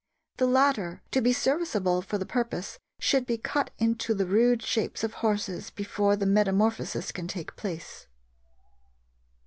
[0.37, 5.03] The latter, to be serviceable for the purpose, should be cut into the rude shapes
[5.03, 8.07] of horses before the metamorphosis can take place.